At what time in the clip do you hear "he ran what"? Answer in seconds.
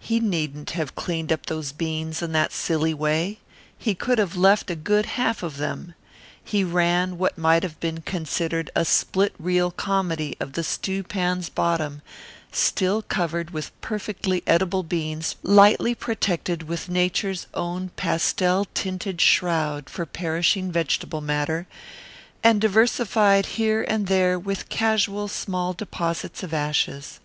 6.42-7.36